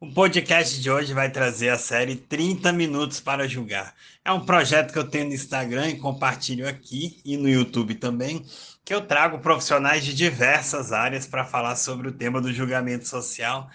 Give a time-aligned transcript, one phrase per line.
[0.00, 3.96] O podcast de hoje vai trazer a série 30 Minutos para Julgar.
[4.24, 8.46] É um projeto que eu tenho no Instagram e compartilho aqui e no YouTube também,
[8.84, 13.68] que eu trago profissionais de diversas áreas para falar sobre o tema do julgamento social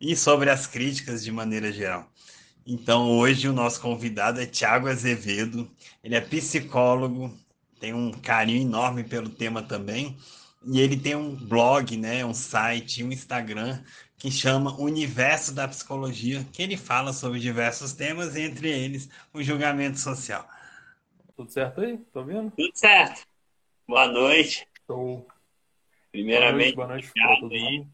[0.00, 2.08] e sobre as críticas de maneira geral.
[2.64, 5.68] Então, hoje o nosso convidado é Tiago Azevedo.
[6.04, 7.36] Ele é psicólogo,
[7.80, 10.16] tem um carinho enorme pelo tema também.
[10.66, 13.82] E ele tem um blog, né, um site, um Instagram
[14.18, 19.98] que chama Universo da Psicologia, que ele fala sobre diversos temas, entre eles o julgamento
[19.98, 20.48] social.
[21.36, 21.98] Tudo certo aí?
[22.12, 22.50] Tô vendo?
[22.52, 23.26] Tudo certo.
[23.86, 24.66] Boa noite.
[24.80, 25.26] Estou.
[26.12, 27.86] Primeiramente, boa noite, boa noite, aí.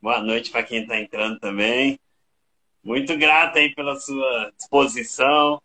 [0.00, 1.98] Boa noite para quem está entrando também.
[2.82, 5.62] Muito grato aí pela sua disposição,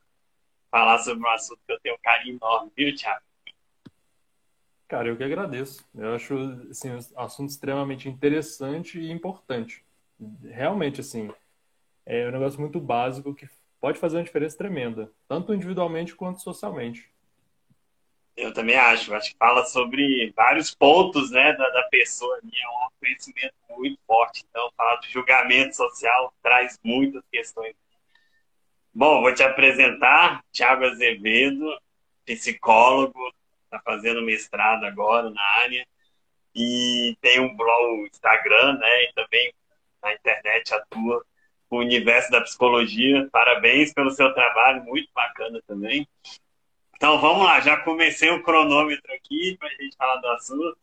[0.72, 3.22] falar sobre um assunto que eu tenho um carinho enorme, viu, Thiago?
[4.88, 5.86] Cara, eu que agradeço.
[5.94, 6.34] Eu acho
[6.72, 9.84] assim, um assunto extremamente interessante e importante
[10.44, 11.32] realmente, assim,
[12.06, 13.48] é um negócio muito básico que
[13.80, 17.10] pode fazer uma diferença tremenda, tanto individualmente quanto socialmente.
[18.40, 19.14] Eu também acho.
[19.14, 22.40] Acho que fala sobre vários pontos né, da, da pessoa.
[22.44, 24.46] E é um conhecimento muito forte.
[24.50, 27.76] Então, falar do julgamento social traz muitas questões.
[28.94, 30.42] Bom, vou te apresentar.
[30.54, 31.78] Tiago Azevedo,
[32.26, 33.20] psicólogo,
[33.66, 35.86] está fazendo mestrado agora na área.
[36.56, 39.04] E tem um blog, Instagram, né?
[39.04, 39.54] E também
[40.02, 41.26] na internet atua
[41.72, 43.28] no universo da psicologia.
[43.32, 46.08] Parabéns pelo seu trabalho, muito bacana também.
[46.96, 50.78] Então vamos lá, já comecei o cronômetro aqui para a gente falar do assunto,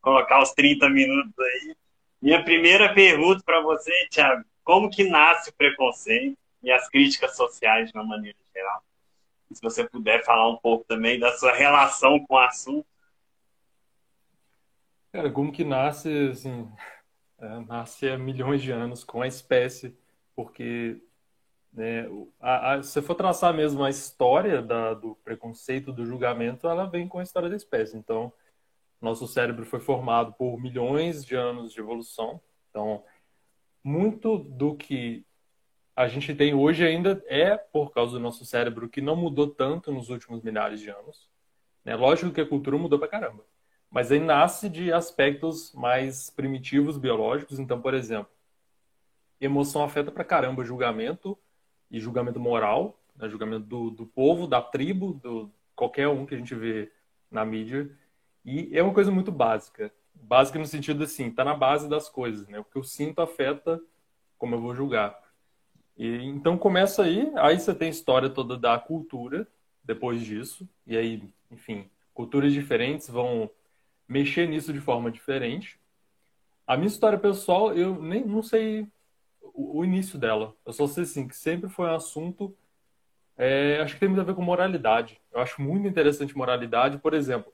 [0.00, 1.76] colocar os 30 minutos aí.
[2.20, 7.90] Minha primeira pergunta para você, Thiago, como que nasce o preconceito e as críticas sociais
[7.90, 8.82] de uma maneira geral?
[9.52, 12.86] Se você puder falar um pouco também da sua relação com o assunto.
[15.12, 16.68] Cara, como que nasce, assim,
[17.42, 19.96] é, nasce há milhões de anos com a espécie,
[20.34, 21.02] porque
[21.72, 22.06] né,
[22.40, 27.08] a, a, se for traçar mesmo a história da, do preconceito, do julgamento, ela vem
[27.08, 27.96] com a história da espécie.
[27.96, 28.32] Então,
[29.00, 32.40] nosso cérebro foi formado por milhões de anos de evolução.
[32.70, 33.02] Então,
[33.82, 35.26] muito do que
[35.96, 39.92] a gente tem hoje ainda é por causa do nosso cérebro, que não mudou tanto
[39.92, 41.28] nos últimos milhares de anos.
[41.84, 41.96] Né?
[41.96, 43.44] Lógico que a cultura mudou pra caramba.
[43.92, 47.58] Mas aí nasce de aspectos mais primitivos biológicos.
[47.58, 48.32] Então, por exemplo,
[49.38, 51.38] emoção afeta pra caramba julgamento
[51.90, 53.28] e julgamento moral, né?
[53.28, 56.90] julgamento do, do povo, da tribo, do qualquer um que a gente vê
[57.30, 57.90] na mídia.
[58.42, 59.92] E é uma coisa muito básica.
[60.14, 62.58] Básica no sentido assim, tá na base das coisas, né?
[62.58, 63.78] O que eu sinto afeta
[64.38, 65.20] como eu vou julgar.
[65.98, 69.46] E, então começa aí, aí você tem a história toda da cultura
[69.84, 73.50] depois disso, e aí, enfim, culturas diferentes vão
[74.08, 75.78] mexer nisso de forma diferente.
[76.66, 78.86] A minha história pessoal, eu nem não sei
[79.40, 80.54] o, o início dela.
[80.64, 82.56] Eu só sei assim que sempre foi um assunto.
[83.36, 85.20] É, acho que tem muito a ver com moralidade.
[85.32, 87.52] Eu acho muito interessante moralidade, por exemplo,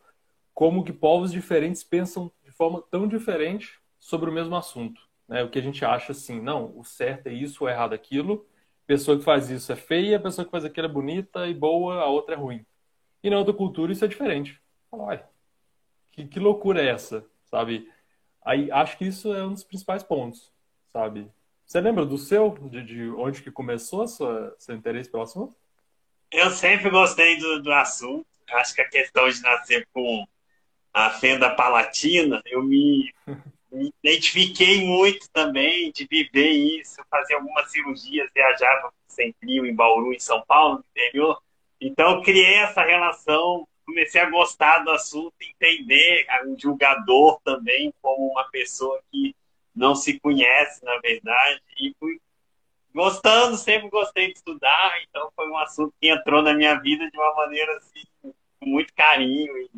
[0.54, 5.00] como que povos diferentes pensam de forma tão diferente sobre o mesmo assunto.
[5.28, 5.42] Né?
[5.44, 8.46] O que a gente acha assim, não, o certo é isso, o errado é aquilo.
[8.84, 11.54] A pessoa que faz isso é feia, a pessoa que faz aquilo é bonita e
[11.54, 12.64] boa, a outra é ruim.
[13.22, 14.60] E na outra cultura isso é diferente.
[14.90, 15.28] Olha,
[16.18, 17.88] que, que loucura é essa, sabe?
[18.44, 20.52] Aí acho que isso é um dos principais pontos,
[20.88, 21.30] sabe?
[21.64, 25.54] Você lembra do seu, de, de onde que começou a sua, seu interesse pelo assunto?
[26.30, 28.26] Eu sempre gostei do, do assunto.
[28.50, 30.26] Acho que a questão de nascer com
[30.92, 33.12] a fenda palatina, eu me,
[33.70, 40.12] me identifiquei muito também de viver isso, fazer algumas cirurgias, viajava sem frio em Bauru,
[40.12, 41.40] em São Paulo, no interior.
[41.80, 48.44] Então, criei essa relação comecei a gostar do assunto, entender o julgador também como uma
[48.50, 49.34] pessoa que
[49.74, 52.20] não se conhece, na verdade, e fui
[52.94, 57.16] gostando, sempre gostei de estudar, então foi um assunto que entrou na minha vida de
[57.16, 59.70] uma maneira assim, com muito carinho, e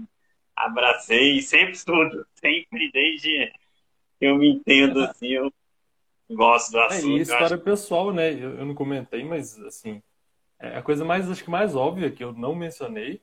[0.57, 3.53] abracei, e sempre estudo, sempre, desde
[4.19, 5.53] que eu me entendo assim, eu
[6.31, 7.15] gosto do assunto.
[7.15, 7.59] É, e história acho...
[7.59, 10.03] pessoal, né, eu, eu não comentei, mas assim,
[10.59, 13.21] é a coisa mais, acho que mais óbvia que eu não mencionei,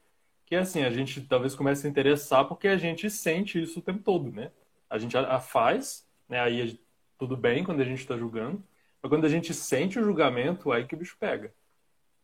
[0.47, 4.01] que assim, a gente talvez comece a interessar porque a gente sente isso o tempo
[4.01, 4.49] todo, né?
[4.89, 6.39] A gente a faz, né?
[6.39, 6.79] Aí
[7.19, 8.63] tudo bem quando a gente está julgando,
[9.01, 11.53] mas quando a gente sente o julgamento, aí que o bicho pega.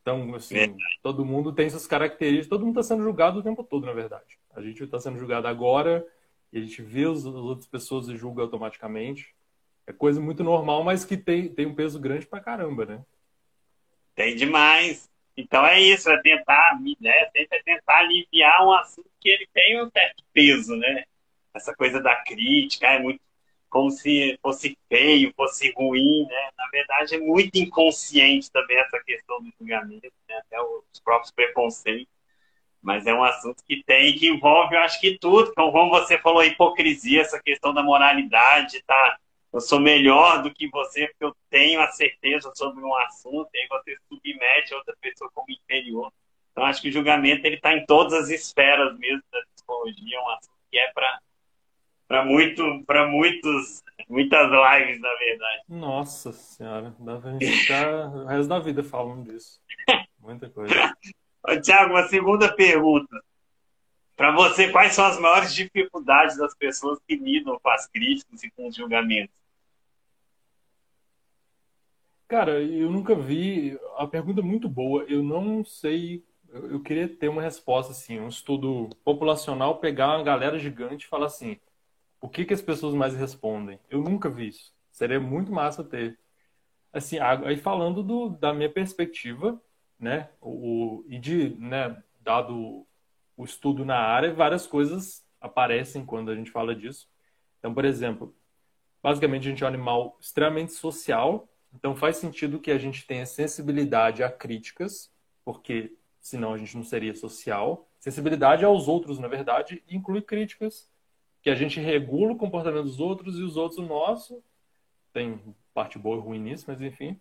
[0.01, 0.75] Então, assim, é.
[1.01, 4.39] todo mundo tem suas características, todo mundo está sendo julgado o tempo todo, na verdade.
[4.53, 6.05] A gente está sendo julgado agora,
[6.51, 9.35] e a gente vê as outras pessoas e julga automaticamente.
[9.85, 13.05] É coisa muito normal, mas que tem, tem um peso grande pra caramba, né?
[14.15, 15.09] Tem demais.
[15.35, 19.89] Então é isso, é tentar, né, é tentar aliviar um assunto que ele tem um
[19.89, 21.03] certo peso, né?
[21.53, 23.19] Essa coisa da crítica é muito
[23.73, 26.49] como se fosse feio, fosse ruim, né?
[26.55, 30.35] Na verdade, é muito inconsciente também essa questão do julgamento, né?
[30.37, 32.13] até os próprios preconceitos.
[32.79, 35.49] Mas é um assunto que tem, que envolve, eu acho que tudo.
[35.49, 39.17] Então, como você falou, a hipocrisia, essa questão da moralidade, tá?
[39.53, 43.59] Eu sou melhor do que você porque eu tenho a certeza sobre um assunto, e
[43.59, 46.11] aí você submete a outra pessoa como inferior.
[46.51, 50.21] Então, acho que o julgamento ele está em todas as esferas mesmo da psicologia, é
[50.21, 51.19] um assunto que é para
[52.07, 55.63] para muito, para muitos, muitas lives, na verdade.
[55.67, 59.59] Nossa senhora, dá pra gente ficar o resto da vida falando disso.
[60.19, 60.73] Muita coisa.
[61.63, 63.19] Tiago, uma segunda pergunta.
[64.15, 68.51] Para você, quais são as maiores dificuldades das pessoas que lidam com as críticas e
[68.51, 69.42] com os julgamentos?
[72.33, 73.79] Cara, eu nunca vi.
[73.95, 75.03] A pergunta é muito boa.
[75.03, 76.25] Eu não sei.
[76.51, 81.27] Eu queria ter uma resposta assim, um estudo populacional, pegar uma galera gigante e falar
[81.27, 81.59] assim:
[82.19, 83.79] o que, que as pessoas mais respondem?
[83.87, 84.73] Eu nunca vi isso.
[84.91, 86.17] Seria muito massa ter.
[86.91, 89.61] Assim, aí falando do, da minha perspectiva,
[89.99, 92.83] né, o, e de, né, dado
[93.37, 97.07] o estudo na área, várias coisas aparecem quando a gente fala disso.
[97.59, 98.35] Então, por exemplo,
[99.03, 103.25] basicamente a gente é um animal extremamente social, então faz sentido que a gente tenha
[103.25, 105.11] sensibilidade a críticas,
[105.43, 107.87] porque senão a gente não seria social.
[107.99, 110.89] Sensibilidade aos outros, na verdade, inclui críticas
[111.41, 114.41] que a gente regula o comportamento dos outros e os outros o nosso.
[115.11, 115.39] Tem
[115.73, 117.19] parte boa e ruim nisso, mas enfim.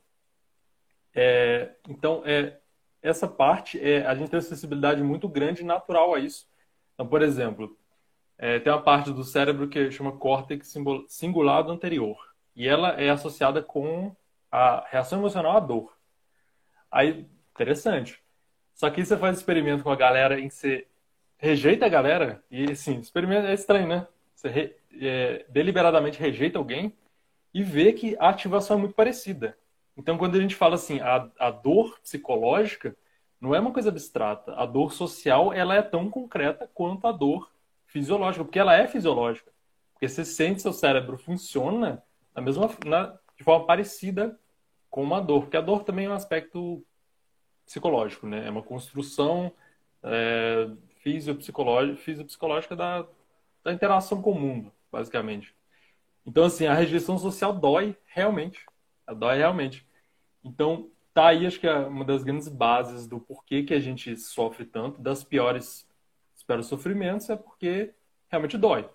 [1.14, 2.58] É, então, é,
[3.02, 6.46] essa parte, é, a gente tem uma sensibilidade muito grande e natural a isso.
[6.94, 7.76] Então, por exemplo,
[8.38, 10.72] é, tem uma parte do cérebro que chama córtex
[11.08, 12.16] cingulado anterior.
[12.54, 14.14] E ela é associada com
[14.52, 15.96] a reação emocional à dor.
[16.90, 18.20] Aí, interessante.
[18.74, 20.86] Só que você faz experimento com a galera em que você
[21.38, 24.06] rejeita a galera, e assim, experimento é estranho, né?
[24.34, 26.92] Você re, é, deliberadamente rejeita alguém
[27.52, 29.56] e vê que a ativação é muito parecida.
[29.96, 32.96] Então, quando a gente fala assim, a, a dor psicológica
[33.40, 34.54] não é uma coisa abstrata.
[34.54, 37.50] A dor social, ela é tão concreta quanto a dor
[37.86, 39.50] fisiológica, porque ela é fisiológica.
[39.92, 42.02] Porque você sente seu cérebro funciona
[42.34, 44.38] na mesma, na, de forma parecida
[44.92, 46.84] com uma dor, porque a dor também é um aspecto
[47.64, 48.46] psicológico, né?
[48.46, 49.50] É uma construção
[50.02, 50.68] é,
[50.98, 53.06] fisiopsicológica, fisiopsicológica da,
[53.64, 55.56] da interação com o mundo, basicamente.
[56.26, 58.66] Então, assim, a rejeição social dói realmente.
[59.06, 59.88] Ela dói realmente.
[60.44, 64.14] Então, tá aí, acho que é uma das grandes bases do porquê que a gente
[64.18, 65.88] sofre tanto, das piores,
[66.36, 67.94] espero, sofrimentos, é porque
[68.28, 68.86] realmente dói.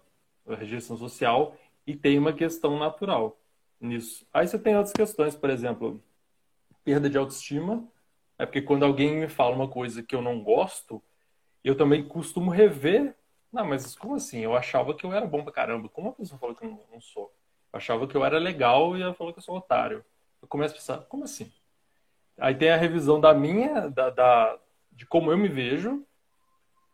[0.47, 1.57] A rejeição social
[1.87, 3.35] e tem uma questão natural
[3.79, 4.25] nisso.
[4.33, 6.03] Aí você tem outras questões, por exemplo,
[6.83, 7.87] perda de autoestima.
[8.37, 11.01] É porque quando alguém me fala uma coisa que eu não gosto,
[11.63, 13.15] eu também costumo rever
[13.51, 14.39] não, mas como assim?
[14.39, 15.89] Eu achava que eu era bom pra caramba.
[15.89, 17.33] Como a pessoa falou que eu não, sou?
[17.71, 20.03] Eu achava que eu era legal e ela falou que eu sou otário.
[20.41, 21.51] Eu começo a pensar, como assim?
[22.37, 24.59] Aí tem a revisão da minha, da, da
[24.91, 26.05] de como eu me vejo,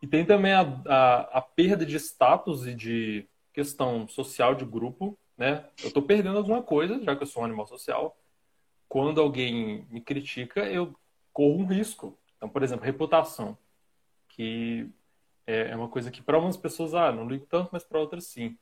[0.01, 5.17] e tem também a, a, a, perda de status e de questão social de grupo,
[5.43, 5.65] né?
[5.81, 8.17] Eu estou perdendo alguma coisa, já que eu sou um animal social.
[8.87, 10.95] Quando alguém me critica, eu
[11.33, 12.17] corro um risco.
[12.37, 13.57] Então, por exemplo, reputação.
[14.29, 14.89] Que
[15.45, 18.25] é, é uma coisa que para algumas pessoas, ah, não ligo tanto, mas para outras
[18.25, 18.57] sim.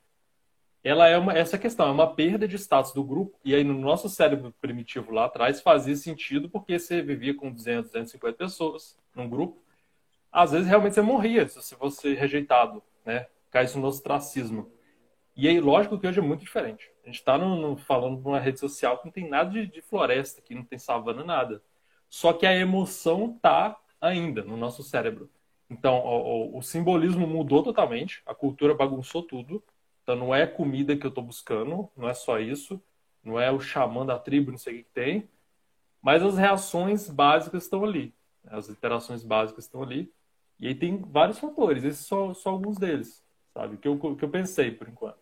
[0.83, 3.75] Ela é uma, essa questão, é uma perda de status do grupo, e aí no
[3.75, 9.29] nosso cérebro primitivo lá atrás fazia sentido porque você vivia com 200, 250 pessoas num
[9.29, 9.61] grupo.
[10.31, 13.27] Às vezes realmente você morria se você fosse rejeitado, né?
[13.51, 14.71] Caísse no ostracismo.
[15.35, 16.91] E aí, lógico que hoje é muito diferente.
[17.03, 17.37] A gente está
[17.85, 20.77] falando de uma rede social que não tem nada de, de floresta, que não tem
[20.77, 21.63] savana, nada.
[22.09, 25.29] Só que a emoção tá ainda no nosso cérebro.
[25.69, 29.63] Então, o, o, simbolismo mudou totalmente, a cultura bagunçou tudo.
[30.03, 32.81] Então, não é comida que eu estou buscando, não é só isso,
[33.23, 35.29] não é o xamã da tribo, não sei o que, que tem,
[36.01, 38.13] mas as reações básicas estão ali,
[38.47, 40.11] as interações básicas estão ali.
[40.59, 43.23] E aí tem vários fatores, esses são só alguns deles,
[43.53, 43.77] sabe?
[43.77, 45.19] Que eu, que eu pensei por enquanto.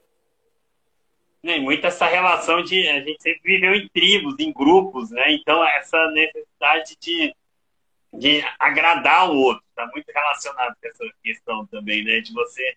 [1.42, 5.32] Nem muito essa relação de a gente sempre viveu em tribos, em grupos, né?
[5.32, 7.34] Então essa necessidade de
[8.14, 9.64] de agradar o outro.
[9.70, 12.20] Está muito relacionado com essa questão também, né?
[12.22, 12.76] De você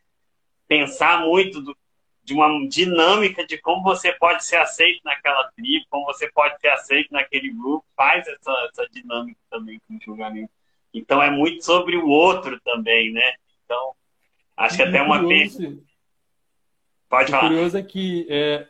[0.69, 1.77] pensar muito do,
[2.23, 6.69] de uma dinâmica de como você pode ser aceito naquela tribo, como você pode ser
[6.69, 10.53] aceito naquele grupo, faz essa, essa dinâmica também com o julgamento.
[10.95, 13.35] Então é muito sobre o outro também, né?
[13.65, 13.95] Então,
[14.57, 15.83] acho que até uma curioso,
[17.09, 17.45] Pode falar.
[17.45, 18.69] O curioso é que é...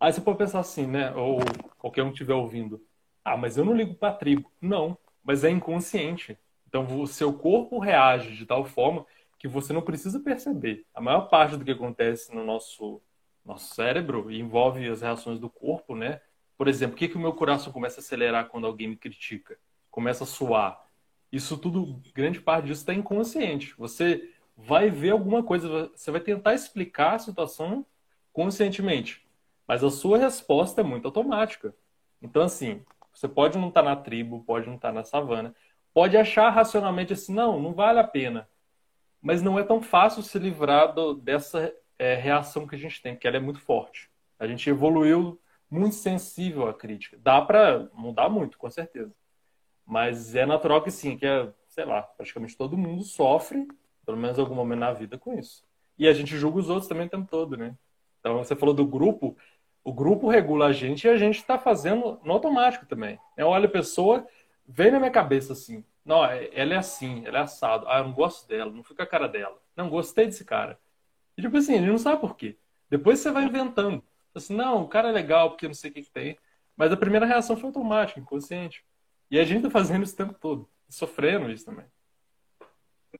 [0.00, 1.12] aí você pode pensar assim, né?
[1.14, 1.40] Ou
[1.76, 2.80] qualquer um estiver ouvindo.
[3.24, 4.50] Ah, mas eu não ligo para a tribo.
[4.60, 4.96] Não
[5.28, 6.38] mas é inconsciente.
[6.66, 9.04] Então, o seu corpo reage de tal forma
[9.38, 10.86] que você não precisa perceber.
[10.94, 13.02] A maior parte do que acontece no nosso,
[13.44, 16.22] nosso cérebro envolve as reações do corpo, né?
[16.56, 19.58] Por exemplo, por que, que o meu coração começa a acelerar quando alguém me critica?
[19.90, 20.82] Começa a suar.
[21.30, 23.74] Isso tudo, grande parte disso está inconsciente.
[23.76, 27.86] Você vai ver alguma coisa, você vai tentar explicar a situação
[28.32, 29.24] conscientemente,
[29.66, 31.72] mas a sua resposta é muito automática.
[32.20, 32.84] Então, assim,
[33.14, 35.54] você pode não estar tá na tribo, pode não estar tá na savana,
[35.94, 38.48] pode achar racionalmente assim, não, não vale a pena.
[39.22, 43.14] Mas não é tão fácil se livrar do, dessa é, reação que a gente tem,
[43.14, 44.10] porque ela é muito forte.
[44.38, 47.16] A gente evoluiu muito sensível à crítica.
[47.20, 49.14] Dá para mudar muito, com certeza.
[49.86, 53.66] Mas é natural que sim, que é, sei lá, praticamente todo mundo sofre
[54.08, 55.62] pelo menos algum momento na vida com isso.
[55.98, 57.76] E a gente julga os outros também o tempo todo, né?
[58.18, 59.36] Então, você falou do grupo,
[59.84, 63.18] o grupo regula a gente e a gente está fazendo no automático também.
[63.36, 64.26] Eu olho a pessoa,
[64.66, 67.86] vem na minha cabeça assim, não, é, ela é assim, ela é assado.
[67.86, 69.60] Ah, eu não gosto dela, não fica a cara dela.
[69.76, 70.80] Não, gostei desse cara.
[71.36, 72.56] E tipo assim, gente não sabe por quê.
[72.88, 74.02] Depois você vai inventando.
[74.34, 76.38] Assim, não, o cara é legal porque não sei o que, que tem.
[76.74, 78.82] Mas a primeira reação foi automática, inconsciente.
[79.30, 80.66] E a gente tá fazendo isso o tempo todo.
[80.88, 81.84] Sofrendo isso também.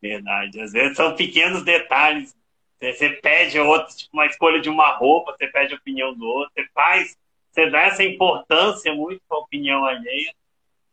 [0.01, 0.61] Verdade.
[0.61, 2.37] Às vezes são pequenos detalhes.
[2.81, 6.53] Você pede outro, tipo uma escolha de uma roupa, você pede a opinião do outro,
[6.55, 7.19] você faz,
[7.51, 10.33] você dá essa importância muito para a opinião alheia.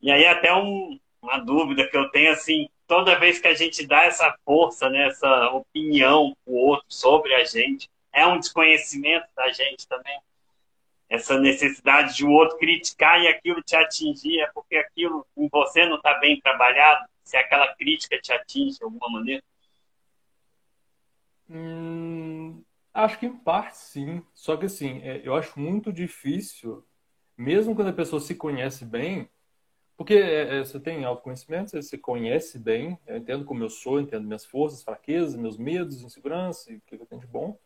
[0.01, 3.85] E aí até um, uma dúvida que eu tenho assim, toda vez que a gente
[3.85, 9.51] dá essa força, né, essa opinião o outro sobre a gente, é um desconhecimento da
[9.51, 10.17] gente também.
[11.09, 15.85] Essa necessidade de o outro criticar e aquilo te atingir, é porque aquilo em você
[15.85, 19.43] não está bem trabalhado se aquela crítica te atinge de alguma maneira?
[21.50, 24.24] Hum, acho que em parte sim.
[24.33, 26.83] Só que assim, é, eu acho muito difícil,
[27.38, 29.29] mesmo quando a pessoa se conhece bem,
[29.97, 34.00] porque é, é, você tem autoconhecimento, você se conhece bem, eu entendo como eu sou,
[34.00, 37.57] entendo minhas forças, fraquezas, meus medos, insegurança, e o que eu tenho de bom.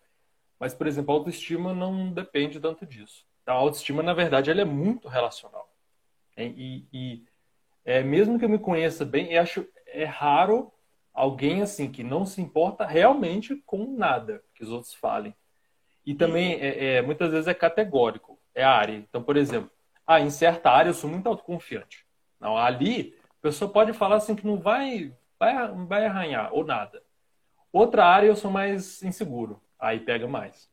[0.59, 3.25] Mas, por exemplo, a autoestima não depende tanto disso.
[3.49, 5.73] Então, a autoestima, na verdade, ela é muito relacional.
[6.37, 7.23] E, e,
[7.83, 10.71] é, mesmo que eu me conheça bem, eu acho é raro
[11.11, 15.33] alguém assim que não se importa realmente com nada que os outros falem.
[16.05, 18.93] E também é, é, muitas vezes é categórico, é a área.
[18.93, 19.71] Então, por exemplo,
[20.05, 22.05] ah, em certa área eu sou muito autoconfiante.
[22.39, 25.55] Não, ali a pessoa pode falar assim que não vai, vai,
[25.87, 27.01] vai arranhar ou nada.
[27.73, 30.69] Outra área eu sou mais inseguro, aí pega mais.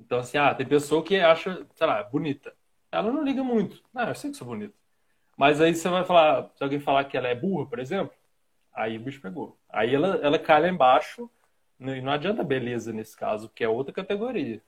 [0.00, 2.54] Então, assim, ah, tem pessoa que acha, sei lá, bonita.
[2.90, 3.82] Ela não liga muito.
[3.92, 4.74] Não, eu sei que sou bonita.
[5.36, 8.12] Mas aí você vai falar, se alguém falar que ela é burra, por exemplo,
[8.72, 9.58] aí o bicho pegou.
[9.68, 11.30] Aí ela, ela cai lá embaixo,
[11.78, 14.62] e não adianta beleza nesse caso, que é outra categoria.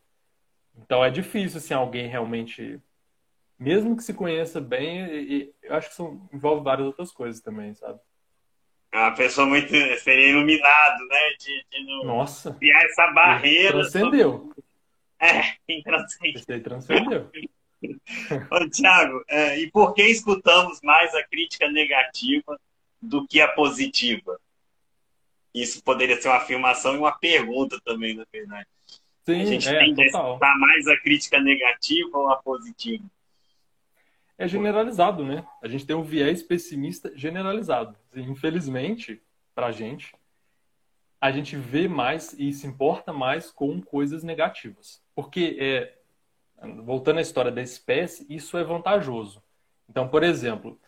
[0.76, 2.80] Então é difícil, assim, alguém realmente,
[3.58, 7.74] mesmo que se conheça bem, e, eu acho que isso envolve várias outras coisas também,
[7.74, 7.98] sabe?
[8.92, 11.18] É uma pessoa muito, seria iluminado, né?
[11.38, 12.54] De, de não Nossa.
[12.54, 13.72] criar essa barreira.
[13.72, 14.32] Transcendeu.
[14.32, 14.67] Sobre...
[15.20, 16.40] É, transcendeu.
[16.40, 17.30] Esse aí transcendeu.
[18.50, 22.58] Ô, Tiago, é, e por que escutamos mais a crítica negativa
[23.00, 24.40] do que a positiva?
[25.54, 28.66] Isso poderia ser uma afirmação e uma pergunta também, na verdade.
[29.24, 33.04] Sim, a gente é, tem que escutar mais a crítica negativa ou a positiva?
[34.36, 35.44] É generalizado, né?
[35.62, 37.96] A gente tem um viés pessimista generalizado.
[38.14, 39.20] Infelizmente,
[39.54, 40.14] para a gente,
[41.20, 45.02] a gente vê mais e se importa mais com coisas negativas.
[45.18, 45.94] Porque é,
[46.84, 49.42] voltando à história da espécie, isso é vantajoso.
[49.90, 50.78] Então, por exemplo,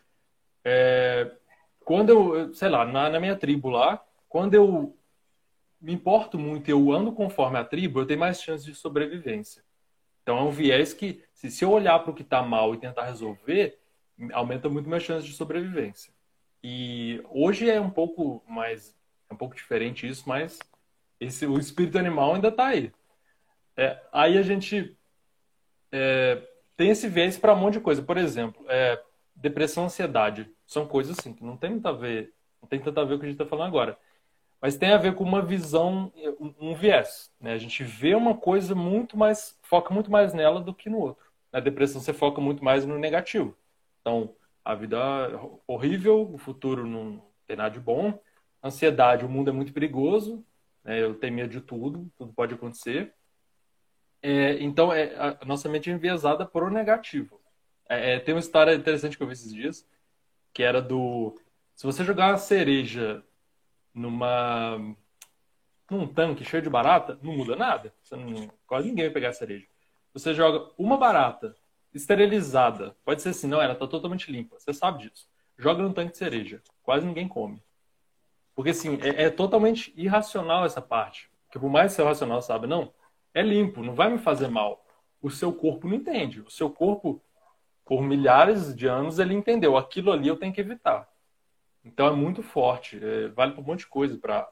[0.65, 1.33] é,
[1.81, 4.97] quando eu, sei lá, na, na, minha tribo lá, quando eu
[5.81, 9.65] me importo muito e eu ando conforme a tribo, eu tenho mais chance de sobrevivência.
[10.23, 12.79] Então, é um viés que, se, se eu olhar para o que está mal e
[12.79, 13.81] tentar resolver,
[14.33, 16.13] aumenta muito minha chance de sobrevivência.
[16.63, 18.95] E hoje é um pouco mais,
[19.29, 20.57] é um pouco diferente isso, mas
[21.19, 22.93] esse, o espírito animal ainda está aí.
[23.77, 24.97] É, aí a gente
[25.93, 26.43] é,
[26.77, 28.03] tem esse viés para um monte de coisa.
[28.03, 29.03] Por exemplo, é,
[29.35, 30.51] depressão, ansiedade.
[30.67, 33.17] São coisas assim que não tem muito a ver, não tem tanto a ver com
[33.17, 33.99] o que a gente está falando agora.
[34.61, 37.33] Mas tem a ver com uma visão, um, um viés.
[37.41, 37.53] Né?
[37.55, 41.25] A gente vê uma coisa muito mais, foca muito mais nela do que no outro.
[41.53, 43.57] Na depressão você foca muito mais no negativo.
[44.01, 44.35] Então,
[44.65, 48.19] a vida é horrível, o futuro não tem nada de bom.
[48.63, 50.45] Ansiedade, o mundo é muito perigoso,
[50.85, 51.03] né?
[51.03, 53.15] eu tenho medo de tudo, tudo pode acontecer.
[54.23, 57.41] É, então, é, a nossa mente é enviesada por o negativo.
[57.89, 59.87] É, é, tem uma história interessante que eu vi esses dias,
[60.53, 61.35] que era do...
[61.75, 63.25] Se você jogar uma cereja
[63.95, 64.79] numa
[65.91, 67.93] num tanque cheio de barata, não muda nada.
[68.13, 69.67] Não, quase ninguém vai pegar a cereja.
[70.15, 71.55] Você joga uma barata
[71.93, 75.29] esterilizada, pode ser assim, não, ela está totalmente limpa, você sabe disso.
[75.59, 77.61] Joga no tanque de cereja, quase ninguém come.
[78.55, 81.29] Porque assim, é, é totalmente irracional essa parte.
[81.47, 82.93] Porque por mais que seja racional, sabe, não,
[83.35, 84.85] é limpo, não vai me fazer mal.
[85.23, 86.41] O seu corpo não entende.
[86.41, 87.23] O seu corpo
[87.85, 91.09] por milhares de anos, ele entendeu aquilo ali eu tenho que evitar.
[91.85, 94.49] Então é muito forte, é, vale para um monte de coisa, para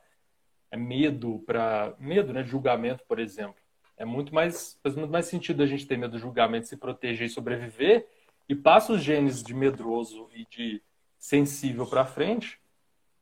[0.70, 3.61] é medo, para medo, né, julgamento, por exemplo.
[3.97, 7.26] É muito mais faz muito mais sentido a gente ter medo do julgamento, se proteger
[7.26, 8.08] e sobreviver,
[8.49, 10.82] e passa os genes de medroso e de
[11.18, 12.61] sensível para frente,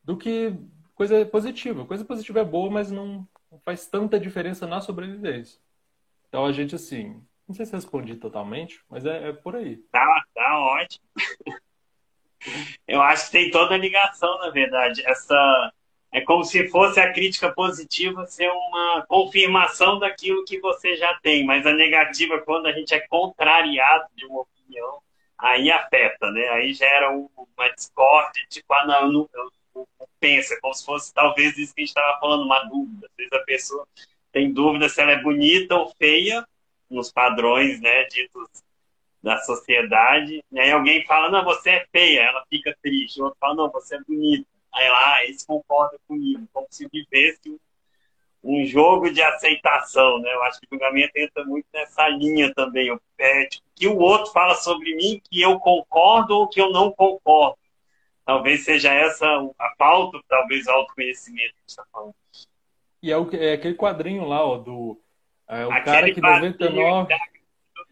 [0.02, 0.54] do que
[0.94, 1.84] coisa positiva.
[1.84, 5.58] Coisa positiva é boa, mas não, não faz tanta diferença na sobrevivência.
[6.28, 9.76] Então a gente assim, não sei se respondi totalmente, mas é, é por aí.
[9.90, 11.04] Tá, tá ótimo.
[12.86, 15.02] Eu acho que tem toda a ligação, na verdade.
[15.04, 15.72] Essa
[16.12, 21.44] é como se fosse a crítica positiva ser uma confirmação daquilo que você já tem,
[21.44, 25.02] mas a negativa, quando a gente é contrariado de uma opinião,
[25.36, 26.46] aí afeta, né?
[26.50, 29.50] Aí gera uma discórdia, tipo, ah, não, eu
[30.26, 33.06] penso, é como se fosse talvez isso que a gente estava falando, uma dúvida.
[33.06, 33.88] Às vezes a pessoa
[34.32, 36.44] tem dúvida se ela é bonita ou feia,
[36.90, 38.48] nos padrões, né, ditos
[39.22, 43.38] da sociedade, e aí alguém fala, não, você é feia, ela fica triste, o outro
[43.40, 44.46] fala, não, você é bonita.
[44.72, 47.56] Aí lá, ah, esse concorda comigo, como se vivesse
[48.42, 50.32] um jogo de aceitação, né?
[50.32, 52.92] Eu acho que o julgamento entra muito nessa linha também.
[52.92, 56.70] O é, tipo, que o outro fala sobre mim que eu concordo ou que eu
[56.70, 57.58] não concordo.
[58.26, 59.24] Talvez seja essa
[59.58, 62.14] a pauta, talvez o autoconhecimento que está falando.
[63.02, 65.00] E é, o, é aquele quadrinho lá, ó, do
[65.48, 67.14] é, o aquele cara que 99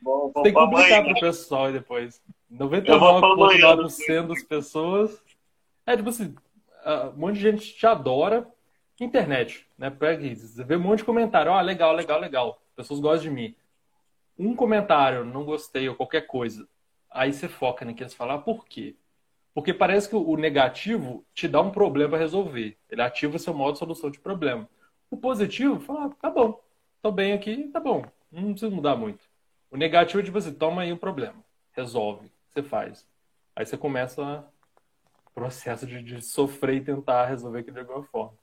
[0.02, 2.20] Bom, Tem que publicar para o pessoal depois.
[2.52, 5.22] 99,9% das pessoas.
[5.86, 6.34] É tipo assim,
[7.14, 8.46] um monte de gente te adora.
[9.00, 9.90] Internet, né?
[9.90, 11.50] Você vê um monte de comentário.
[11.50, 12.62] Ó, oh, legal, legal, legal.
[12.76, 13.56] Pessoas gostam de mim.
[14.38, 16.68] Um comentário, não gostei, ou qualquer coisa.
[17.10, 18.94] Aí você foca naquilo e fala, ah, por quê?
[19.54, 22.76] Porque parece que o negativo te dá um problema para resolver.
[22.90, 24.68] Ele ativa seu modo de solução de problema.
[25.08, 26.60] O positivo, fala, ah, tá bom,
[27.00, 28.04] tô bem aqui, tá bom.
[28.32, 29.24] Não precisa mudar muito.
[29.70, 33.06] O negativo é tipo assim, toma aí o um problema, resolve, você faz.
[33.54, 34.44] Aí você começa
[35.24, 38.36] o processo de, de sofrer e tentar resolver aquilo de alguma forma.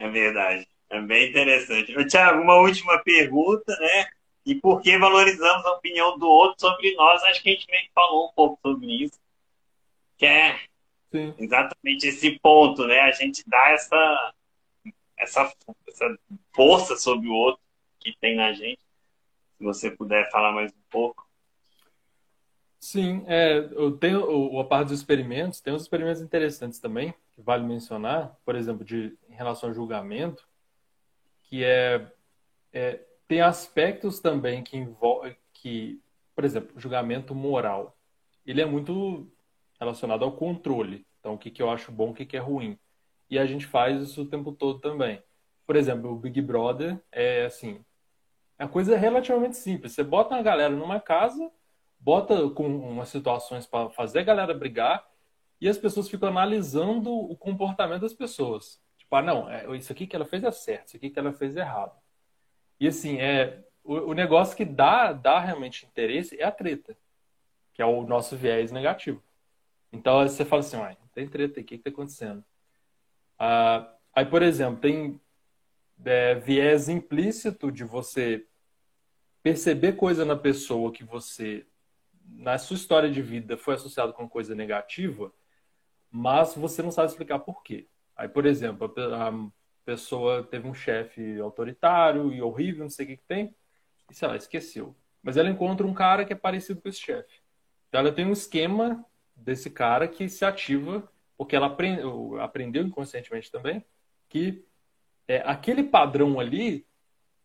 [0.00, 0.66] É verdade.
[0.90, 1.94] É bem interessante.
[2.06, 4.06] Tiago, uma última pergunta, né?
[4.44, 7.22] E por que valorizamos a opinião do outro sobre nós?
[7.24, 9.18] Acho que a gente meio que falou um pouco sobre isso.
[10.16, 10.58] Que é
[11.10, 11.34] Sim.
[11.38, 13.00] exatamente esse ponto, né?
[13.00, 14.34] A gente dá essa,
[15.16, 15.52] essa,
[15.88, 16.18] essa
[16.54, 17.62] força sobre o outro
[18.00, 18.80] que tem na gente.
[19.56, 21.24] Se você puder falar mais um pouco.
[22.78, 27.64] Sim, é, eu tenho a parte dos experimentos, tem uns experimentos interessantes também, que vale
[27.64, 30.46] mencionar, por exemplo, de, em relação ao julgamento,
[31.44, 32.06] que é,
[32.72, 35.98] é tem aspectos também que envolvem, que,
[36.34, 37.96] por exemplo, julgamento moral.
[38.44, 39.32] Ele é muito
[39.84, 41.06] relacionado ao controle.
[41.20, 42.78] Então, o que, que eu acho bom, o que, que é ruim.
[43.30, 45.22] E a gente faz isso o tempo todo também.
[45.66, 47.82] Por exemplo, o Big Brother é assim,
[48.58, 49.92] a coisa é relativamente simples.
[49.92, 51.50] Você bota uma galera numa casa,
[51.98, 55.06] bota com umas situações para fazer a galera brigar
[55.60, 58.80] e as pessoas ficam analisando o comportamento das pessoas.
[58.98, 61.32] Tipo, ah, não, é, isso aqui que ela fez é certo, isso aqui que ela
[61.32, 61.98] fez é errado.
[62.78, 66.96] E assim, é, o, o negócio que dá, dá realmente interesse é a treta,
[67.72, 69.22] que é o nosso viés negativo.
[69.94, 72.44] Então você fala assim, uai, tem treta aqui, o que está acontecendo?
[73.38, 75.20] Ah, aí, por exemplo, tem
[76.04, 78.44] é, viés implícito de você
[79.40, 81.64] perceber coisa na pessoa que você,
[82.26, 85.32] na sua história de vida, foi associado com coisa negativa,
[86.10, 87.86] mas você não sabe explicar por quê.
[88.16, 89.32] Aí, por exemplo, a
[89.84, 93.54] pessoa teve um chefe autoritário e horrível, não sei o que, que tem,
[94.10, 94.96] e sei lá, esqueceu.
[95.22, 97.40] Mas ela encontra um cara que é parecido com esse chefe.
[97.88, 99.04] Então ela tem um esquema
[99.36, 103.84] desse cara que se ativa, porque ela aprendeu, inconscientemente também,
[104.28, 104.64] que
[105.26, 106.86] é, aquele padrão ali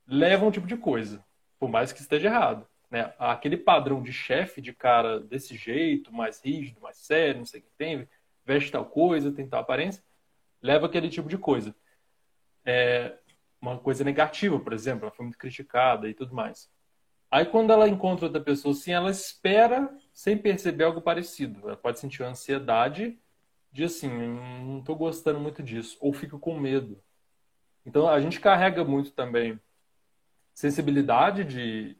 [0.07, 1.23] leva um tipo de coisa,
[1.57, 2.67] por mais que esteja errado.
[2.89, 3.13] Né?
[3.19, 7.63] Aquele padrão de chefe, de cara desse jeito, mais rígido, mais sério, não sei o
[7.63, 8.07] que tem,
[8.45, 10.03] veste tal coisa, tem tal aparência,
[10.61, 11.75] leva aquele tipo de coisa.
[12.65, 13.15] É
[13.61, 16.71] uma coisa negativa, por exemplo, ela foi muito criticada e tudo mais.
[17.29, 21.61] Aí quando ela encontra outra pessoa assim, ela espera sem perceber algo parecido.
[21.63, 23.19] Ela pode sentir uma ansiedade
[23.71, 27.01] de assim, não estou gostando muito disso, ou fico com medo,
[27.89, 29.59] então, a gente carrega muito também
[30.53, 31.97] sensibilidade de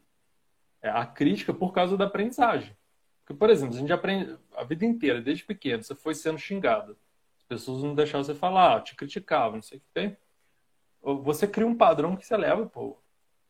[0.81, 2.75] é, a crítica por causa da aprendizagem.
[3.21, 6.97] Porque, por exemplo, a gente aprende a vida inteira, desde pequeno, você foi sendo xingado.
[7.37, 10.17] As pessoas não deixavam você falar, te criticavam, não sei o que tem.
[11.01, 12.95] Você cria um padrão que você leva pro,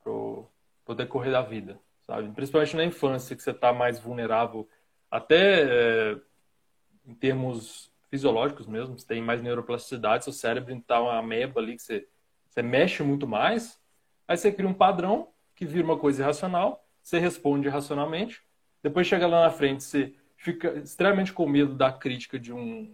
[0.01, 0.47] pro,
[0.86, 1.77] pro decorrer da vida,
[2.10, 2.32] sabe?
[2.34, 4.67] Principalmente na infância, que você está mais vulnerável,
[5.12, 6.17] até é,
[7.06, 11.84] em termos fisiológicos mesmo, você tem mais neuroplasticidade, seu cérebro está uma ameba ali que
[11.84, 12.08] você
[12.50, 13.80] você mexe muito mais,
[14.28, 18.41] aí você cria um padrão que vira uma coisa irracional, você responde racionalmente,
[18.82, 22.91] depois chega lá na frente, você fica extremamente com medo da crítica de um,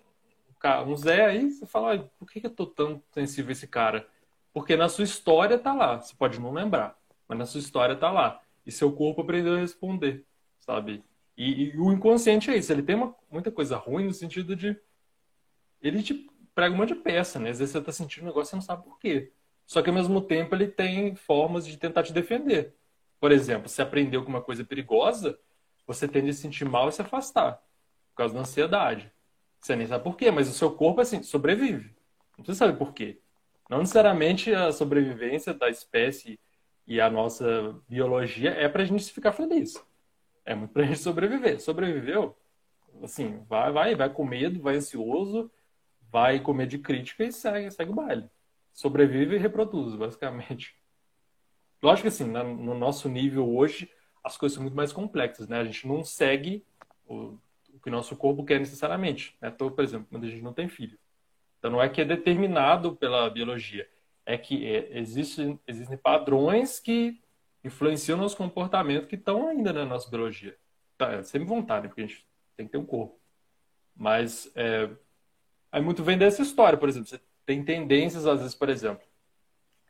[0.85, 4.05] um Zé, aí você fala, por que, eu tô tão sensível a esse cara?
[4.51, 8.11] Porque na sua história tá lá, você pode não lembrar, mas na sua história tá
[8.11, 8.41] lá.
[8.65, 10.25] E seu corpo aprendeu a responder,
[10.59, 11.03] sabe?
[11.37, 14.77] E, e o inconsciente é isso, ele tem uma, muita coisa ruim no sentido de.
[15.81, 17.49] Ele te prega um monte de peça, né?
[17.49, 19.31] Às vezes você tá sentindo um negócio e não sabe por quê.
[19.65, 22.73] Só que ao mesmo tempo ele tem formas de tentar te defender.
[23.19, 25.37] Por exemplo, se aprendeu com uma coisa perigosa,
[25.85, 27.53] você tende a se sentir mal e se afastar.
[28.11, 29.11] Por causa da ansiedade.
[29.59, 31.93] Você nem sabe por quê, mas o seu corpo, assim, sobrevive.
[32.37, 33.19] Não precisa saber por quê.
[33.69, 36.39] Não necessariamente a sobrevivência da espécie
[36.87, 39.83] e a nossa biologia é pra gente ficar feliz.
[40.45, 41.59] É muito pra gente sobreviver.
[41.59, 42.37] Sobreviveu,
[43.03, 45.51] assim, vai, vai, vai com medo, vai ansioso,
[46.11, 48.29] vai com medo de crítica e segue, segue o baile.
[48.73, 50.75] Sobrevive e reproduz, basicamente.
[51.81, 53.89] Lógico que assim, no nosso nível hoje,
[54.23, 55.59] as coisas são muito mais complexas, né?
[55.59, 56.65] A gente não segue
[57.07, 57.37] o,
[57.73, 59.35] o que nosso corpo quer necessariamente.
[59.41, 59.51] Né?
[59.53, 60.97] Então, por exemplo, quando a gente não tem filho.
[61.59, 63.87] Então, não é que é determinado pela biologia.
[64.25, 67.21] É que é, existem, existem padrões que
[67.63, 70.57] influenciam nosso comportamento que estão ainda na nossa biologia.
[70.97, 73.19] Tá, sempre vontade, porque a gente tem que ter um corpo.
[73.95, 74.89] Mas é,
[75.71, 77.07] aí muito vem dessa história, por exemplo.
[77.07, 79.05] Você tem tendências, às vezes, por exemplo,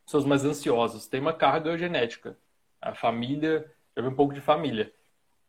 [0.03, 2.37] pessoas mais ansiosas, tem uma carga genética.
[2.81, 4.93] A família, já vem um pouco de família.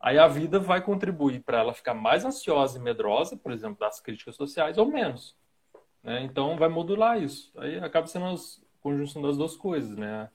[0.01, 4.01] Aí a vida vai contribuir para ela ficar mais ansiosa e medrosa, por exemplo, das
[4.01, 5.37] críticas sociais, ou menos.
[6.03, 6.23] Né?
[6.23, 7.53] Então vai modular isso.
[7.59, 8.35] Aí acaba sendo
[8.87, 10.31] conjunção das duas coisas, né?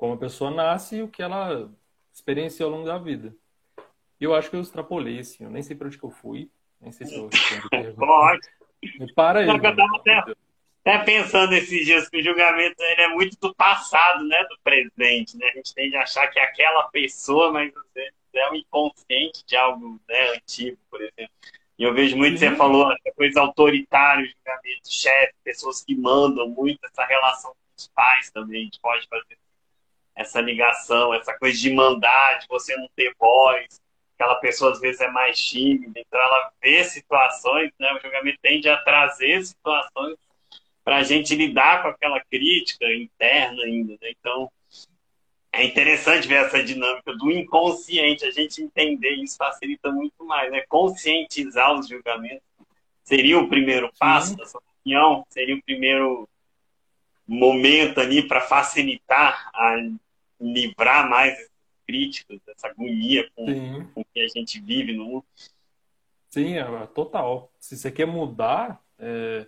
[0.00, 1.70] como a pessoa nasce e o que ela
[2.10, 3.36] experiencia ao longo da vida.
[4.18, 6.50] Eu acho que eu extrapolei, assim, eu nem sei para onde que eu fui,
[6.80, 7.28] nem sei se eu
[7.96, 8.48] Pode.
[9.14, 9.48] Para aí.
[9.48, 10.24] Eu tava até,
[10.86, 15.36] até, pensando esses dias que o julgamento ele é muito do passado, né, do presente,
[15.36, 15.48] né?
[15.48, 17.70] A gente tende a achar que é aquela pessoa, mas
[18.34, 21.34] é um inconsciente de algo né, antigo, por exemplo.
[21.78, 22.48] E eu vejo muito, Sim.
[22.48, 28.62] você falou, coisa autoritária, julgamento, chefe, pessoas que mandam muito, essa relação os pais também,
[28.62, 29.38] a gente pode fazer
[30.14, 33.80] essa ligação, essa coisa de mandar, de você não ter voz,
[34.14, 37.92] aquela pessoa às vezes é mais tímida, então ela vê situações, né?
[37.94, 40.18] O julgamento tende a trazer situações
[40.84, 44.12] para a gente lidar com aquela crítica interna ainda, né?
[44.18, 44.50] Então
[45.52, 50.62] é interessante ver essa dinâmica do inconsciente, a gente entender isso facilita muito mais, né?
[50.68, 52.44] Conscientizar os julgamentos
[53.02, 56.28] seria o primeiro passo, da sua opinião, seria o primeiro
[57.36, 59.76] momento ali para facilitar a
[60.40, 61.38] livrar mais
[61.86, 65.24] críticos, essa agonia com, com que a gente vive no mundo.
[66.28, 67.52] Sim, é, total.
[67.58, 69.46] Se você quer mudar, é,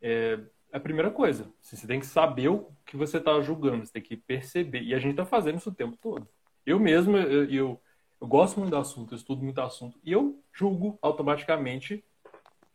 [0.00, 0.38] é,
[0.72, 1.50] a primeira coisa.
[1.60, 4.82] Você tem que saber o que você está julgando, você tem que perceber.
[4.82, 6.28] E a gente está fazendo isso o tempo todo.
[6.64, 7.80] Eu mesmo, eu, eu,
[8.20, 12.04] eu, gosto muito do assunto, eu estudo muito assunto, e eu julgo automaticamente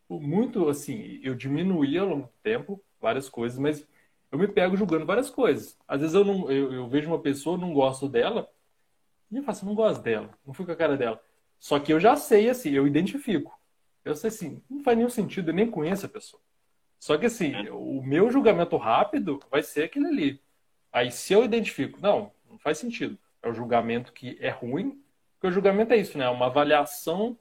[0.10, 3.88] muito assim, eu diminuí ao longo do tempo várias coisas, mas
[4.32, 5.78] eu me pego julgando várias coisas.
[5.88, 8.50] Às vezes eu, não, eu, eu vejo uma pessoa, não gosto dela,
[9.32, 11.22] e eu faço, não gosto dela, não fico com a cara dela.
[11.60, 13.60] Só que eu já sei, assim, eu identifico.
[14.04, 16.42] Eu sei assim, não faz nenhum sentido, eu nem conheço a pessoa.
[17.00, 17.72] Só que assim, é.
[17.72, 20.42] o meu julgamento rápido vai ser aquele ali.
[20.92, 23.18] Aí se eu identifico, não, não faz sentido.
[23.42, 25.02] É o julgamento que é ruim,
[25.34, 26.26] porque o julgamento é isso, né?
[26.26, 27.38] É uma avaliação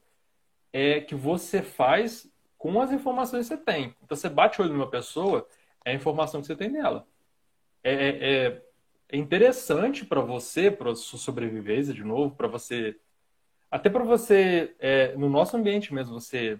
[0.71, 3.95] é, que você faz com as informações que você tem.
[4.03, 5.47] Então você bate o olho numa pessoa,
[5.85, 7.07] é a informação que você tem nela.
[7.83, 8.61] É, é, é,
[9.09, 12.97] é interessante para você, para sua sobrevivência, de novo, para você.
[13.69, 16.59] Até para você, é, no nosso ambiente mesmo, você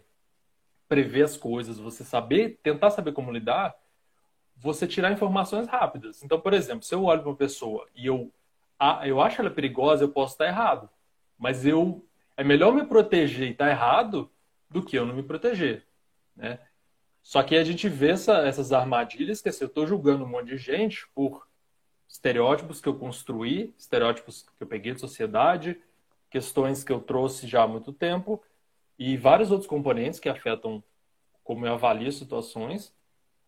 [0.88, 3.76] prever as coisas, você saber, tentar saber como lidar,
[4.58, 6.24] você tirar informações rápidas.
[6.24, 8.32] Então, por exemplo, se eu olho para uma pessoa e eu,
[9.06, 10.90] eu acho ela perigosa, eu posso estar errado.
[11.38, 12.06] Mas eu
[12.36, 14.30] é melhor me proteger e estar errado
[14.70, 15.86] do que eu não me proteger.
[16.36, 16.60] Né?
[17.24, 20.48] Só que a gente vê essa, essas armadilhas que assim, eu estou julgando um monte
[20.48, 21.48] de gente por
[22.08, 25.80] estereótipos que eu construí, estereótipos que eu peguei de sociedade,
[26.30, 28.42] questões que eu trouxe já há muito tempo
[28.98, 30.84] e vários outros componentes que afetam
[31.44, 32.94] como eu avalio situações.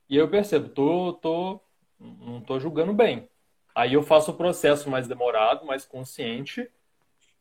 [0.09, 1.59] E eu percebo, tô, tô,
[1.99, 3.29] não estou julgando bem.
[3.75, 6.69] Aí eu faço o processo mais demorado, mais consciente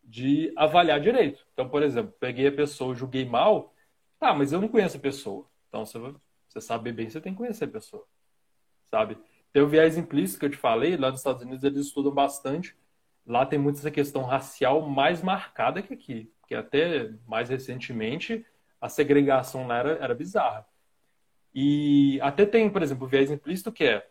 [0.03, 1.47] de avaliar direito.
[1.53, 3.73] Então, por exemplo, peguei a pessoa, julguei mal,
[4.19, 5.47] tá, mas eu não conheço a pessoa.
[5.73, 5.99] Então, você,
[6.47, 8.07] você sabe bem, você tem que conhecer a pessoa,
[8.91, 9.17] sabe?
[9.51, 12.77] Tem o viés implícito que eu te falei, lá nos Estados Unidos eles estudam bastante.
[13.27, 18.45] Lá tem muito essa questão racial mais marcada que aqui, que até mais recentemente
[18.79, 20.67] a segregação lá era, era bizarra.
[21.55, 24.07] E até tem, por exemplo, o viés implícito que é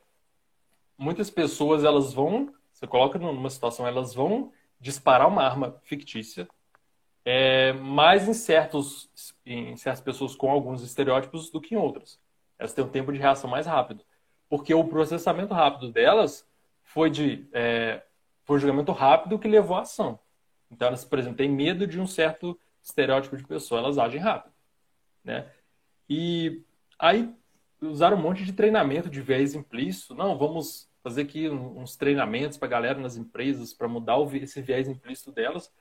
[0.98, 6.48] muitas pessoas elas vão, você coloca numa situação, elas vão disparar uma arma fictícia
[7.24, 9.10] é mais em, certos,
[9.46, 12.20] em certas pessoas com alguns estereótipos do que em outras.
[12.58, 14.04] Elas têm um tempo de reação mais rápido.
[14.50, 16.48] Porque o processamento rápido delas
[16.84, 18.04] foi de é,
[18.44, 20.20] foi um julgamento rápido que levou à ação.
[20.70, 24.54] Então, elas, por exemplo, têm medo de um certo estereótipo de pessoa, elas agem rápido.
[25.24, 25.50] Né?
[26.10, 26.64] E
[26.98, 27.34] aí
[27.82, 30.14] usaram um monte de treinamento de viés implícito.
[30.14, 34.88] Não, vamos fazer aqui uns treinamentos para a galera nas empresas para mudar esse viés
[34.88, 35.72] implícito delas.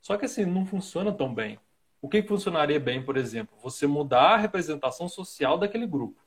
[0.00, 1.58] Só que assim, não funciona tão bem.
[2.02, 3.56] O que, funcionaria bem, por exemplo?
[3.62, 6.20] Você mudar a representação social daquele grupo.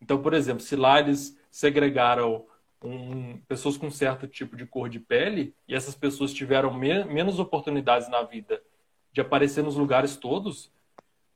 [0.00, 2.46] Então, por exemplo, se lá eles segregaram
[2.82, 7.40] um, pessoas com certo tipo de cor de pele e essas pessoas tiveram me menos
[7.40, 8.62] oportunidades na vida
[9.12, 10.70] de aparecer nos lugares todos,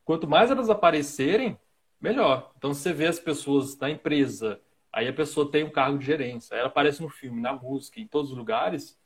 [0.04, 1.58] quanto mais elas aparecerem,
[2.00, 2.52] melhor.
[2.56, 4.60] Então, você vê as pessoas na empresa,
[4.92, 8.06] aí a pessoa tem um cargo de gerência, ela aparece no filme, na música, em
[8.06, 8.96] todos os lugares,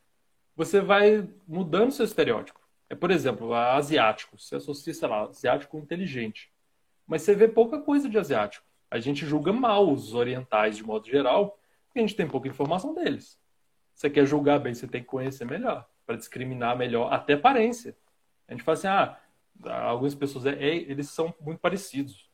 [0.55, 2.64] você vai mudando seu estereótipo.
[2.89, 4.37] É, por exemplo, asiático.
[4.37, 6.51] Você associa, sei lá, asiático inteligente.
[7.07, 8.65] Mas você vê pouca coisa de asiático.
[8.89, 12.93] A gente julga mal os orientais de modo geral, porque a gente tem pouca informação
[12.93, 13.39] deles.
[13.93, 17.95] Você quer julgar bem, você tem que conhecer melhor, para discriminar melhor, até aparência.
[18.47, 19.17] A gente fala assim, ah,
[19.63, 22.29] algumas pessoas, é, é, eles são muito parecidos.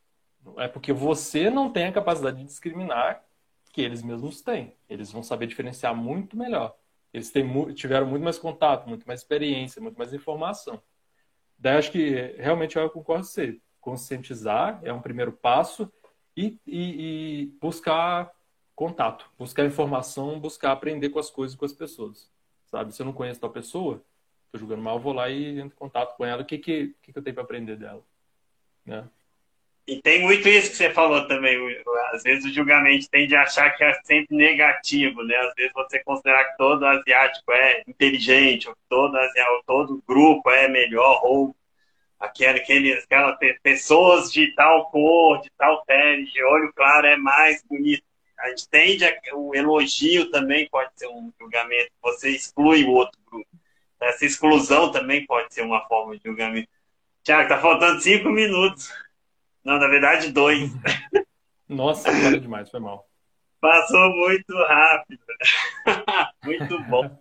[0.57, 3.23] É porque você não tem a capacidade de discriminar
[3.71, 4.75] que eles mesmos têm.
[4.89, 6.75] Eles vão saber diferenciar muito melhor.
[7.13, 10.81] Eles têm, tiveram muito mais contato, muito mais experiência, muito mais informação.
[11.57, 13.59] Daí acho que realmente eu concordo com você.
[13.79, 15.91] Conscientizar é um primeiro passo
[16.35, 18.31] e, e, e buscar
[18.75, 22.29] contato, buscar informação, buscar aprender com as coisas com as pessoas.
[22.65, 22.93] Sabe?
[22.95, 24.01] Se eu não conheço tal pessoa,
[24.45, 26.41] estou jogando mal, vou lá e entro em contato com ela.
[26.41, 28.01] O que, que, que eu tenho para aprender dela?
[28.85, 29.07] Né?
[29.91, 31.57] E tem muito isso que você falou também.
[32.13, 35.35] Às vezes o julgamento tende a achar que é sempre negativo, né?
[35.35, 40.69] Às vezes você considerar que todo asiático é inteligente, ou todo, asiático, todo grupo é
[40.69, 41.53] melhor, ou
[42.17, 47.61] aquele, aquele, aquelas pessoas de tal cor, de tal pele, de olho claro é mais
[47.69, 48.03] bonito.
[48.39, 53.19] A gente tende a, o elogio também pode ser um julgamento, você exclui o outro
[53.29, 53.49] grupo.
[53.99, 56.69] Essa exclusão também pode ser uma forma de julgamento.
[57.23, 58.89] Tiago, tá faltando cinco minutos.
[59.63, 60.71] Não, na verdade, dois.
[61.67, 63.07] Nossa, para demais, foi mal.
[63.59, 65.23] Passou muito rápido.
[66.43, 67.17] muito bom.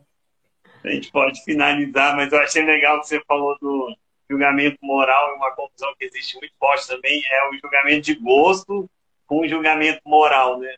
[0.83, 3.95] A gente pode finalizar, mas eu achei legal que você falou do
[4.29, 8.89] julgamento moral e uma confusão que existe muito forte também é o julgamento de gosto
[9.27, 10.75] com o julgamento moral, né?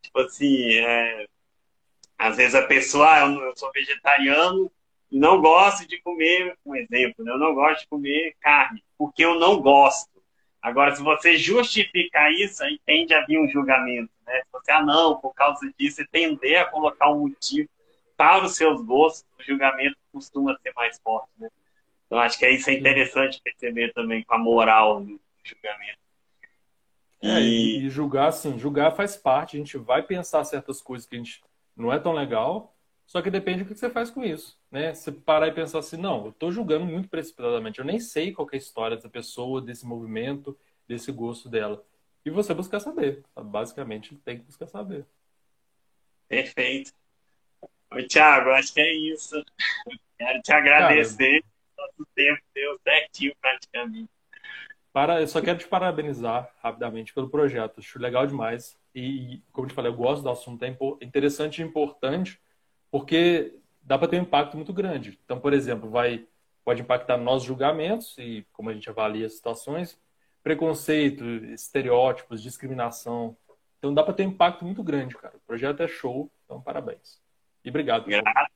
[0.00, 1.26] Tipo assim, é...
[2.16, 4.70] às vezes a pessoa, ah, eu sou vegetariano
[5.14, 7.32] não gosto de comer, um exemplo, né?
[7.32, 10.10] eu não gosto de comer carne, porque eu não gosto.
[10.64, 14.40] Agora, se você justificar isso, aí tende a vir um julgamento, né?
[14.40, 17.68] Se você, ah, não, por causa disso, você tender a colocar um motivo
[18.16, 21.50] para os seus gostos, o julgamento costuma ser mais forte, né?
[22.06, 25.98] Então, acho que isso é interessante perceber também com a moral do julgamento.
[27.20, 27.84] É, e...
[27.84, 31.42] e julgar, assim, julgar faz parte, a gente vai pensar certas coisas que a gente
[31.76, 32.74] não é tão legal,
[33.04, 34.92] só que depende do que você faz com isso, né?
[34.92, 38.48] Você parar e pensar assim, não, eu estou julgando muito precipitadamente, eu nem sei qual
[38.50, 40.58] é a história dessa pessoa, desse movimento,
[40.88, 41.86] desse gosto dela.
[42.26, 45.06] E você buscar saber, basicamente tem que buscar saber.
[46.26, 46.92] Perfeito.
[47.92, 49.44] Oi, Thiago, acho que é isso.
[50.18, 51.44] Quero te agradecer.
[51.76, 54.10] Cara, Nosso tempo deu certinho praticamente.
[54.92, 57.78] Para, eu só quero te parabenizar rapidamente pelo projeto.
[57.78, 58.76] Acho legal demais.
[58.92, 60.64] E, como te falei, eu gosto do assunto.
[60.64, 62.40] É interessante e importante
[62.90, 65.18] porque dá para ter um impacto muito grande.
[65.24, 66.26] Então, por exemplo, vai
[66.64, 70.00] pode impactar nossos julgamentos e como a gente avalia as situações,
[70.42, 73.36] preconceito, estereótipos, discriminação.
[73.78, 75.36] Então dá para ter um impacto muito grande, cara.
[75.36, 77.22] O projeto é show, então parabéns.
[77.62, 78.06] E obrigado.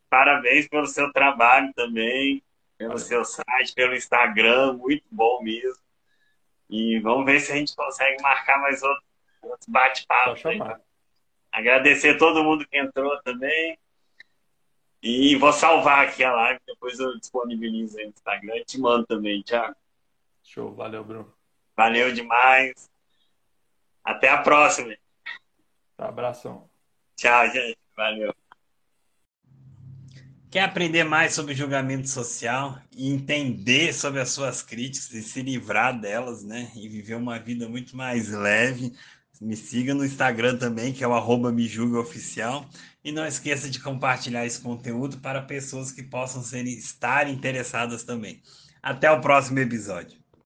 [0.08, 2.42] Parabéns pelo seu trabalho também,
[2.78, 3.04] pelo Valeu.
[3.04, 5.82] seu site, pelo Instagram, muito bom mesmo.
[6.70, 9.04] E vamos ver se a gente consegue marcar mais outros,
[9.42, 10.42] outros bate-papos.
[11.52, 13.78] Agradecer a todo mundo que entrou também.
[15.02, 19.06] E vou salvar aqui a live, depois eu disponibilizo aí no Instagram e te mando
[19.06, 19.76] também, Thiago.
[20.42, 21.32] Show, valeu, Bruno.
[21.76, 22.90] Valeu demais.
[24.02, 24.96] Até a próxima.
[25.96, 26.68] Tá, abração.
[27.14, 27.78] Tchau, gente.
[27.96, 28.34] Valeu.
[30.50, 36.00] Quer aprender mais sobre julgamento social e entender sobre as suas críticas e se livrar
[36.00, 36.72] delas, né?
[36.74, 38.94] E viver uma vida muito mais leve?
[39.40, 41.54] Me siga no Instagram também, que é o arroba
[42.00, 42.66] oficial.
[43.08, 48.42] E não esqueça de compartilhar esse conteúdo para pessoas que possam ser, estar interessadas também.
[48.82, 50.18] Até o próximo episódio.